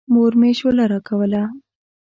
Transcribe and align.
مور 0.13 0.33
مې 0.39 0.49
شوله 0.59 0.83
راکوله. 0.91 1.43